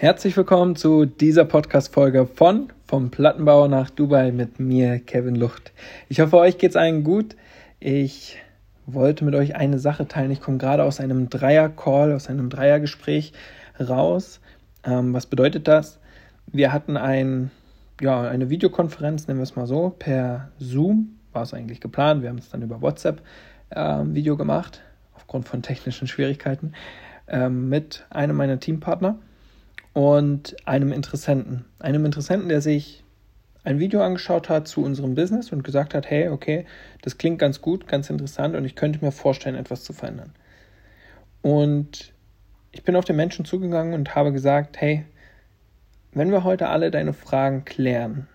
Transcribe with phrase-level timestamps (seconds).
[0.00, 5.72] Herzlich willkommen zu dieser Podcast-Folge von Vom Plattenbau nach Dubai mit mir, Kevin Lucht.
[6.08, 7.36] Ich hoffe, euch geht's allen gut.
[7.80, 8.38] Ich
[8.86, 10.30] wollte mit euch eine Sache teilen.
[10.30, 13.34] Ich komme gerade aus einem Dreier-Call, aus einem Dreiergespräch
[13.78, 14.40] raus.
[14.84, 16.00] Ähm, was bedeutet das?
[16.46, 17.50] Wir hatten ein,
[18.00, 21.18] ja, eine Videokonferenz, nennen wir es mal so, per Zoom.
[21.34, 22.22] War es eigentlich geplant.
[22.22, 23.20] Wir haben es dann über WhatsApp
[23.68, 24.80] äh, Video gemacht,
[25.14, 26.72] aufgrund von technischen Schwierigkeiten,
[27.26, 29.18] äh, mit einem meiner Teampartner
[29.92, 31.64] und einem Interessenten.
[31.78, 33.04] Einem Interessenten, der sich
[33.64, 36.64] ein Video angeschaut hat zu unserem Business und gesagt hat, hey, okay,
[37.02, 40.32] das klingt ganz gut, ganz interessant und ich könnte mir vorstellen, etwas zu verändern.
[41.42, 42.12] Und
[42.72, 45.04] ich bin auf den Menschen zugegangen und habe gesagt, hey,
[46.12, 48.28] wenn wir heute alle deine Fragen klären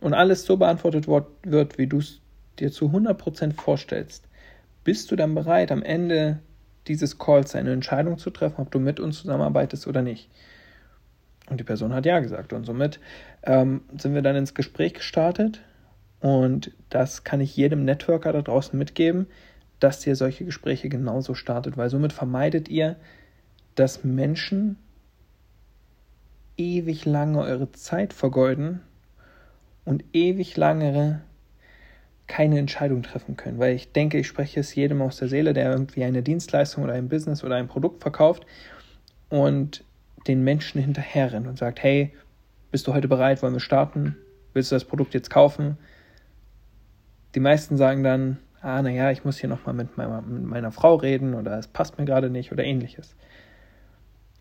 [0.00, 2.20] und alles so beantwortet wird, wie du es
[2.58, 4.28] dir zu 100% vorstellst,
[4.84, 6.40] bist du dann bereit, am Ende
[6.86, 10.28] dieses Calls eine Entscheidung zu treffen, ob du mit uns zusammenarbeitest oder nicht?
[11.48, 12.52] Und die Person hat ja gesagt.
[12.52, 13.00] Und somit
[13.42, 15.60] ähm, sind wir dann ins Gespräch gestartet.
[16.20, 19.26] Und das kann ich jedem Networker da draußen mitgeben,
[19.78, 22.96] dass ihr solche Gespräche genauso startet, weil somit vermeidet ihr,
[23.74, 24.76] dass Menschen
[26.56, 28.80] ewig lange eure Zeit vergeuden
[29.84, 31.20] und ewig lange
[32.26, 33.58] keine Entscheidung treffen können.
[33.58, 36.94] Weil ich denke, ich spreche es jedem aus der Seele, der irgendwie eine Dienstleistung oder
[36.94, 38.46] ein Business oder ein Produkt verkauft
[39.28, 39.84] und
[40.26, 42.12] den Menschen hinterherrennt und sagt, hey,
[42.70, 44.16] bist du heute bereit, wollen wir starten?
[44.52, 45.78] Willst du das Produkt jetzt kaufen?
[47.34, 50.94] Die meisten sagen dann, ah, naja, ich muss hier nochmal mit meiner, mit meiner Frau
[50.94, 53.14] reden oder es passt mir gerade nicht oder ähnliches.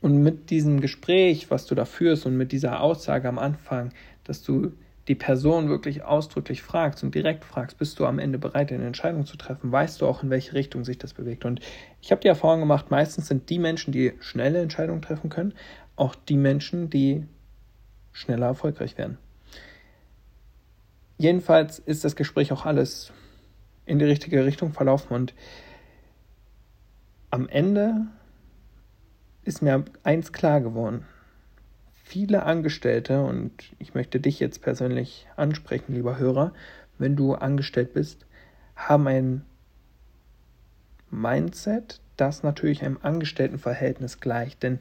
[0.01, 4.43] Und mit diesem Gespräch, was du da führst und mit dieser Aussage am Anfang, dass
[4.43, 4.73] du
[5.07, 9.25] die Person wirklich ausdrücklich fragst und direkt fragst, bist du am Ende bereit, eine Entscheidung
[9.25, 11.43] zu treffen, weißt du auch, in welche Richtung sich das bewegt.
[11.43, 11.59] Und
[12.01, 15.53] ich habe die Erfahrung gemacht, meistens sind die Menschen, die schnelle Entscheidungen treffen können,
[15.95, 17.25] auch die Menschen, die
[18.13, 19.17] schneller erfolgreich werden.
[21.17, 23.11] Jedenfalls ist das Gespräch auch alles
[23.85, 25.33] in die richtige Richtung verlaufen und
[27.29, 28.07] am Ende
[29.43, 31.05] ist mir eins klar geworden
[32.13, 36.53] viele Angestellte, und ich möchte dich jetzt persönlich ansprechen, lieber Hörer,
[36.99, 38.27] wenn du angestellt bist,
[38.75, 39.45] haben ein
[41.09, 44.61] Mindset, das natürlich einem Angestelltenverhältnis gleicht.
[44.61, 44.77] Denn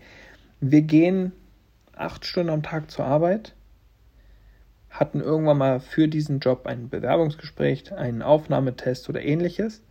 [0.60, 1.32] wir gehen
[1.96, 3.54] acht Stunden am Tag zur Arbeit,
[4.90, 9.82] hatten irgendwann mal für diesen Job ein Bewerbungsgespräch, einen Aufnahmetest oder ähnliches,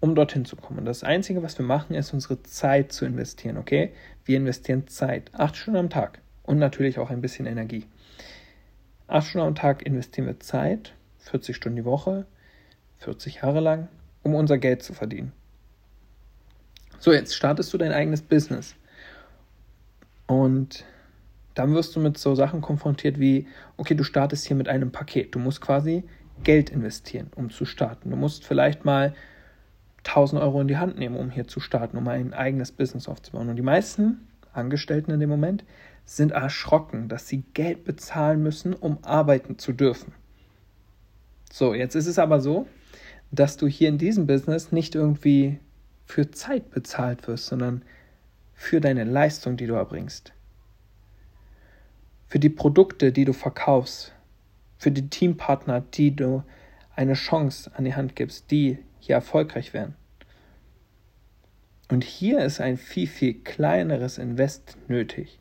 [0.00, 0.80] um dorthin zu kommen.
[0.80, 3.94] Und das Einzige, was wir machen, ist unsere Zeit zu investieren, okay?
[4.26, 7.86] Wir investieren Zeit, acht Stunden am Tag und natürlich auch ein bisschen Energie.
[9.08, 12.26] Acht Stunden am Tag investieren wir Zeit, 40 Stunden die Woche,
[12.98, 13.88] 40 Jahre lang,
[14.22, 15.32] um unser Geld zu verdienen.
[16.98, 18.74] So, jetzt startest du dein eigenes Business.
[20.26, 20.84] Und
[21.54, 23.46] dann wirst du mit so Sachen konfrontiert wie,
[23.76, 25.34] okay, du startest hier mit einem Paket.
[25.34, 26.04] Du musst quasi
[26.42, 28.10] Geld investieren, um zu starten.
[28.10, 29.14] Du musst vielleicht mal
[30.04, 33.48] 1000 Euro in die Hand nehmen, um hier zu starten, um ein eigenes Business aufzubauen.
[33.48, 34.26] Und die meisten
[34.56, 35.64] Angestellten in dem Moment
[36.04, 40.12] sind erschrocken, dass sie Geld bezahlen müssen, um arbeiten zu dürfen.
[41.52, 42.66] So, jetzt ist es aber so,
[43.30, 45.58] dass du hier in diesem Business nicht irgendwie
[46.04, 47.82] für Zeit bezahlt wirst, sondern
[48.54, 50.32] für deine Leistung, die du erbringst.
[52.28, 54.12] Für die Produkte, die du verkaufst.
[54.78, 56.42] Für die Teampartner, die du
[56.94, 59.94] eine Chance an die Hand gibst, die hier erfolgreich werden.
[61.88, 65.38] Und hier ist ein viel, viel kleineres Invest nötig.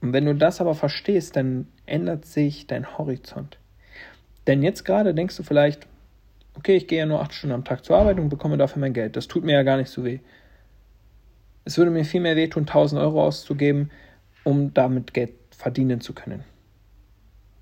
[0.00, 3.58] Und wenn du das aber verstehst, dann ändert sich dein Horizont.
[4.46, 5.86] Denn jetzt gerade denkst du vielleicht,
[6.54, 8.92] okay, ich gehe ja nur acht Stunden am Tag zur Arbeit und bekomme dafür mein
[8.94, 9.16] Geld.
[9.16, 10.20] Das tut mir ja gar nicht so weh.
[11.64, 13.90] Es würde mir viel mehr wehtun, 1000 Euro auszugeben,
[14.44, 16.44] um damit Geld verdienen zu können.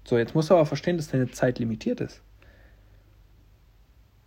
[0.04, 2.22] So, jetzt musst du aber verstehen, dass deine Zeit limitiert ist.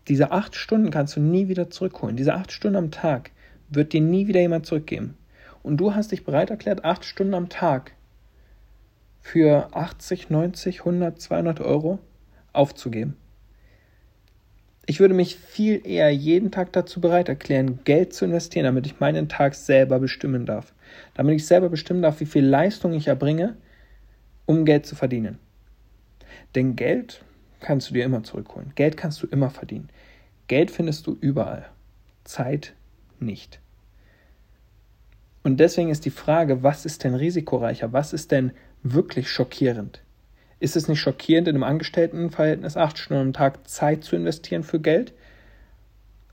[0.08, 2.18] Diese acht Stunden kannst du nie wieder zurückholen.
[2.18, 3.32] Diese acht Stunden am Tag
[3.72, 5.18] wird dir nie wieder jemand zurückgeben.
[5.64, 7.94] Und du hast dich bereit erklärt, acht Stunden am Tag
[9.22, 12.00] für 80, 90, 100, 200 Euro
[12.54, 13.16] aufzugeben.
[14.88, 19.00] Ich würde mich viel eher jeden Tag dazu bereit erklären, Geld zu investieren, damit ich
[19.00, 20.74] meinen Tag selber bestimmen darf.
[21.14, 23.56] Damit ich selber bestimmen darf, wie viel Leistung ich erbringe,
[24.48, 25.38] um Geld zu verdienen.
[26.56, 27.24] Denn Geld
[27.62, 28.74] kannst du dir immer zurückholen.
[28.76, 29.90] Geld kannst du immer verdienen.
[30.48, 31.70] Geld findest du überall.
[32.26, 32.74] Zeit
[33.20, 33.61] nicht.
[35.44, 37.94] Und deswegen ist die Frage, was ist denn risikoreicher?
[37.94, 38.52] Was ist denn
[38.84, 40.02] wirklich schockierend.
[40.60, 44.80] Ist es nicht schockierend, in einem Angestelltenverhältnis acht Stunden am Tag Zeit zu investieren für
[44.80, 45.14] Geld,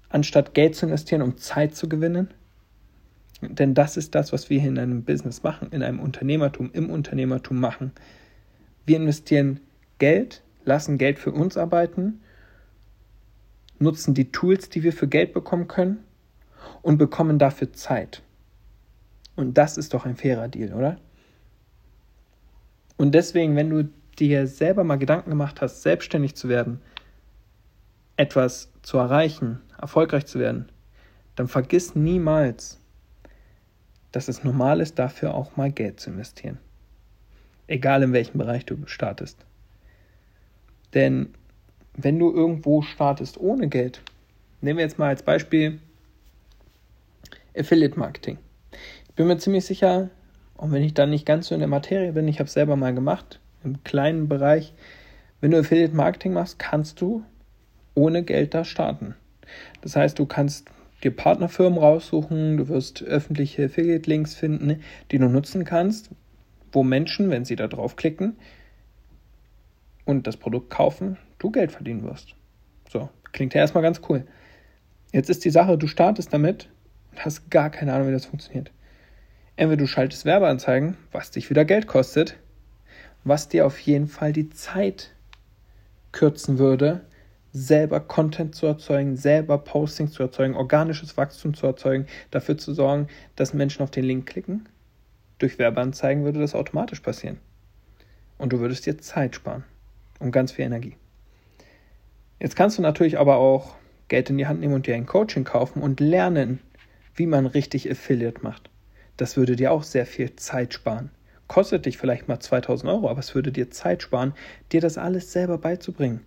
[0.08, 2.28] anstatt Geld zu investieren, um Zeit zu gewinnen?
[3.40, 6.90] Denn das ist das, was wir hier in einem Business machen, in einem Unternehmertum, im
[6.90, 7.92] Unternehmertum machen.
[8.84, 9.60] Wir investieren
[9.98, 12.20] Geld, lassen Geld für uns arbeiten,
[13.78, 15.98] nutzen die Tools, die wir für Geld bekommen können
[16.82, 18.22] und bekommen dafür Zeit.
[19.38, 20.96] Und das ist doch ein fairer Deal, oder?
[22.96, 23.88] Und deswegen, wenn du
[24.18, 26.80] dir selber mal Gedanken gemacht hast, selbstständig zu werden,
[28.16, 30.72] etwas zu erreichen, erfolgreich zu werden,
[31.36, 32.80] dann vergiss niemals,
[34.10, 36.58] dass es normal ist, dafür auch mal Geld zu investieren.
[37.68, 39.46] Egal in welchem Bereich du startest.
[40.94, 41.32] Denn
[41.94, 44.02] wenn du irgendwo startest ohne Geld,
[44.62, 45.78] nehmen wir jetzt mal als Beispiel
[47.56, 48.38] Affiliate Marketing.
[49.18, 50.10] Ich bin mir ziemlich sicher,
[50.56, 52.76] und wenn ich dann nicht ganz so in der Materie bin, ich habe es selber
[52.76, 54.74] mal gemacht, im kleinen Bereich,
[55.40, 57.24] wenn du Affiliate Marketing machst, kannst du
[57.96, 59.16] ohne Geld da starten.
[59.80, 60.68] Das heißt, du kannst
[61.02, 66.10] dir Partnerfirmen raussuchen, du wirst öffentliche Affiliate-Links finden, die du nutzen kannst,
[66.70, 68.36] wo Menschen, wenn sie da draufklicken
[70.04, 72.36] und das Produkt kaufen, du Geld verdienen wirst.
[72.88, 74.24] So, klingt ja erstmal ganz cool.
[75.12, 76.68] Jetzt ist die Sache, du startest damit
[77.10, 78.70] und hast gar keine Ahnung, wie das funktioniert.
[79.58, 82.36] Entweder du schaltest Werbeanzeigen, was dich wieder Geld kostet,
[83.24, 85.10] was dir auf jeden Fall die Zeit
[86.12, 87.00] kürzen würde,
[87.52, 93.08] selber Content zu erzeugen, selber Postings zu erzeugen, organisches Wachstum zu erzeugen, dafür zu sorgen,
[93.34, 94.68] dass Menschen auf den Link klicken.
[95.38, 97.38] Durch Werbeanzeigen würde das automatisch passieren.
[98.38, 99.64] Und du würdest dir Zeit sparen
[100.20, 100.94] und ganz viel Energie.
[102.38, 103.74] Jetzt kannst du natürlich aber auch
[104.06, 106.60] Geld in die Hand nehmen und dir ein Coaching kaufen und lernen,
[107.16, 108.70] wie man richtig Affiliate macht.
[109.18, 111.10] Das würde dir auch sehr viel Zeit sparen.
[111.46, 114.32] Kostet dich vielleicht mal 2000 Euro, aber es würde dir Zeit sparen,
[114.72, 116.22] dir das alles selber beizubringen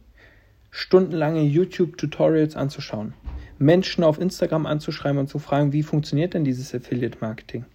[0.71, 3.13] stundenlange YouTube-Tutorials anzuschauen,
[3.59, 7.65] Menschen auf Instagram anzuschreiben und zu fragen, wie funktioniert denn dieses Affiliate-Marketing?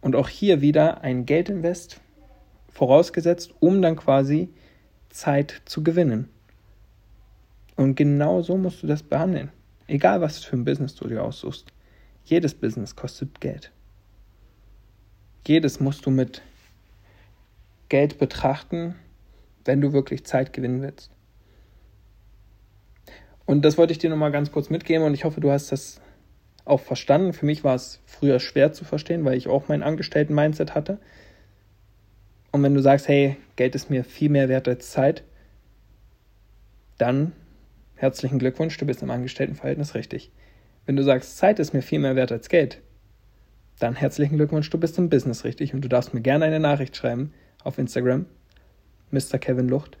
[0.00, 2.00] Und auch hier wieder ein Geldinvest
[2.68, 4.50] vorausgesetzt, um dann quasi
[5.08, 6.28] Zeit zu gewinnen.
[7.76, 9.50] Und genau so musst du das behandeln.
[9.86, 11.66] Egal, was für ein Business du dir aussuchst.
[12.24, 13.70] Jedes Business kostet Geld.
[15.46, 16.42] Jedes musst du mit
[17.90, 18.94] Geld betrachten,
[19.64, 21.10] wenn du wirklich Zeit gewinnen willst.
[23.46, 26.00] Und das wollte ich dir nochmal ganz kurz mitgeben und ich hoffe, du hast das
[26.64, 27.34] auch verstanden.
[27.34, 30.98] Für mich war es früher schwer zu verstehen, weil ich auch mein Angestellten-Mindset hatte.
[32.52, 35.24] Und wenn du sagst, hey, Geld ist mir viel mehr wert als Zeit,
[36.96, 37.32] dann
[37.96, 40.30] herzlichen Glückwunsch, du bist im Angestelltenverhältnis richtig.
[40.86, 42.80] Wenn du sagst, Zeit ist mir viel mehr wert als Geld,
[43.78, 46.96] dann herzlichen Glückwunsch, du bist im Business richtig und du darfst mir gerne eine Nachricht
[46.96, 47.32] schreiben
[47.62, 48.26] auf Instagram,
[49.10, 49.38] Mr.
[49.38, 49.96] Kevin Lucht,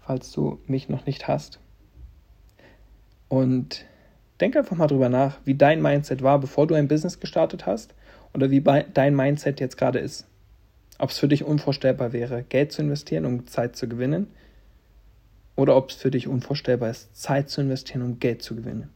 [0.00, 1.58] falls du mich noch nicht hast.
[3.28, 3.84] Und
[4.40, 7.94] denk einfach mal drüber nach, wie dein Mindset war, bevor du ein Business gestartet hast
[8.32, 10.26] oder wie dein Mindset jetzt gerade ist.
[10.98, 14.28] Ob es für dich unvorstellbar wäre, Geld zu investieren, um Zeit zu gewinnen,
[15.56, 18.90] oder ob es für dich unvorstellbar ist, Zeit zu investieren, um Geld zu gewinnen.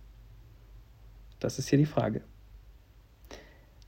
[1.40, 2.22] Das ist hier die Frage.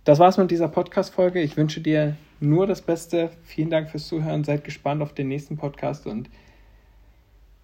[0.05, 1.41] Das war's mit dieser Podcast-Folge.
[1.41, 3.31] Ich wünsche dir nur das Beste.
[3.44, 4.44] Vielen Dank fürs Zuhören.
[4.44, 6.31] Seid gespannt auf den nächsten Podcast und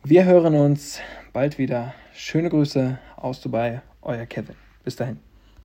[0.04, 1.00] wir hören uns
[1.32, 1.94] bald wieder.
[2.14, 4.54] Schöne Grüße aus Dubai, euer Kevin.
[4.84, 5.25] Bis dahin.